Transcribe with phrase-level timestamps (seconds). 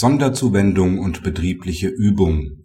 [0.00, 2.64] Sonderzuwendung und betriebliche Übung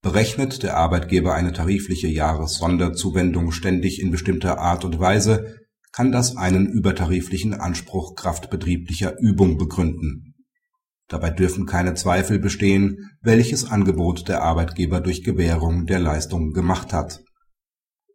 [0.00, 5.58] Berechnet der Arbeitgeber eine tarifliche Jahressonderzuwendung ständig in bestimmter Art und Weise,
[5.92, 10.34] kann das einen übertariflichen Anspruch kraft betrieblicher Übung begründen.
[11.08, 17.20] Dabei dürfen keine Zweifel bestehen, welches Angebot der Arbeitgeber durch Gewährung der Leistung gemacht hat.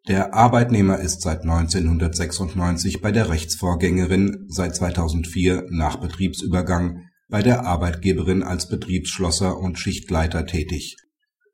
[0.07, 8.43] Der Arbeitnehmer ist seit 1996 bei der Rechtsvorgängerin, seit 2004 nach Betriebsübergang bei der Arbeitgeberin
[8.43, 10.97] als Betriebsschlosser und Schichtleiter tätig.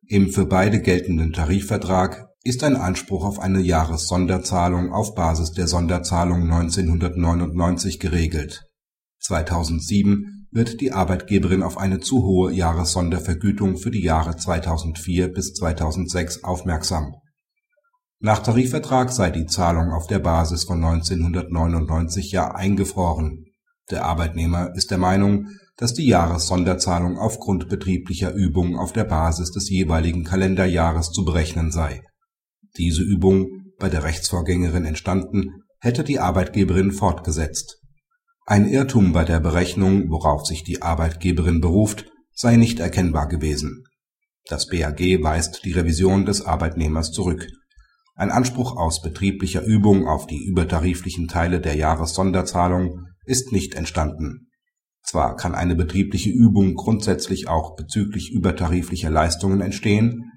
[0.07, 6.51] Im für beide geltenden Tarifvertrag ist ein Anspruch auf eine Jahressonderzahlung auf Basis der Sonderzahlung
[6.51, 8.63] 1999 geregelt.
[9.19, 16.43] 2007 wird die Arbeitgeberin auf eine zu hohe Jahressondervergütung für die Jahre 2004 bis 2006
[16.43, 17.13] aufmerksam.
[18.19, 23.46] Nach Tarifvertrag sei die Zahlung auf der Basis von 1999 ja eingefroren.
[23.89, 29.69] Der Arbeitnehmer ist der Meinung dass die Jahressonderzahlung aufgrund betrieblicher Übung auf der Basis des
[29.69, 32.01] jeweiligen Kalenderjahres zu berechnen sei.
[32.77, 33.47] Diese Übung,
[33.79, 37.77] bei der Rechtsvorgängerin entstanden, hätte die Arbeitgeberin fortgesetzt.
[38.47, 43.83] Ein Irrtum bei der Berechnung, worauf sich die Arbeitgeberin beruft, sei nicht erkennbar gewesen.
[44.49, 47.47] Das BAG weist die Revision des Arbeitnehmers zurück.
[48.15, 54.47] Ein Anspruch aus betrieblicher Übung auf die übertariflichen Teile der Jahressonderzahlung ist nicht entstanden
[55.07, 60.33] zwar kann eine betriebliche Übung grundsätzlich auch bezüglich übertariflicher Leistungen entstehen,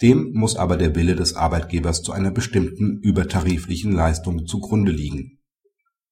[0.00, 5.38] dem muss aber der Wille des Arbeitgebers zu einer bestimmten übertariflichen Leistung zugrunde liegen.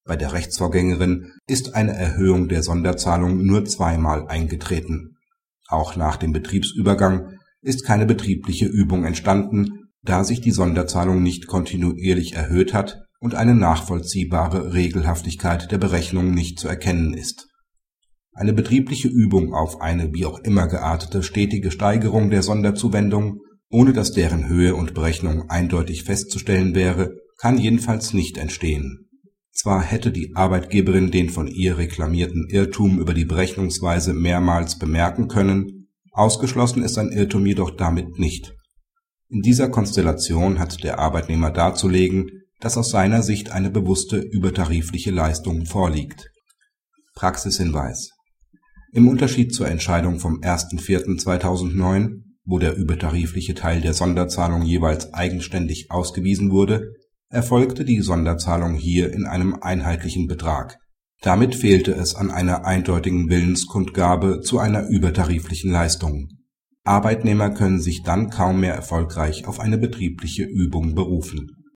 [0.05, 5.17] Bei der Rechtsvorgängerin ist eine Erhöhung der Sonderzahlung nur zweimal eingetreten.
[5.69, 12.35] Auch nach dem Betriebsübergang ist keine betriebliche Übung entstanden, da sich die Sonderzahlung nicht kontinuierlich
[12.35, 17.49] erhöht hat und eine nachvollziehbare Regelhaftigkeit der Berechnung nicht zu erkennen ist
[18.39, 24.13] eine betriebliche Übung auf eine wie auch immer geartete stetige Steigerung der Sonderzuwendung, ohne dass
[24.13, 29.09] deren Höhe und Berechnung eindeutig festzustellen wäre, kann jedenfalls nicht entstehen.
[29.51, 35.89] Zwar hätte die Arbeitgeberin den von ihr reklamierten Irrtum über die Berechnungsweise mehrmals bemerken können,
[36.13, 38.55] ausgeschlossen ist ein Irrtum jedoch damit nicht.
[39.29, 42.31] In dieser Konstellation hat der Arbeitnehmer darzulegen,
[42.61, 46.31] dass aus seiner Sicht eine bewusste übertarifliche Leistung vorliegt.
[47.15, 48.11] Praxishinweis
[48.93, 56.51] im Unterschied zur Entscheidung vom 1.4.2009, wo der übertarifliche Teil der Sonderzahlung jeweils eigenständig ausgewiesen
[56.51, 56.95] wurde,
[57.29, 60.79] erfolgte die Sonderzahlung hier in einem einheitlichen Betrag.
[61.21, 66.29] Damit fehlte es an einer eindeutigen Willenskundgabe zu einer übertariflichen Leistung.
[66.85, 71.58] Arbeitnehmer können sich dann kaum mehr erfolgreich auf eine betriebliche Übung berufen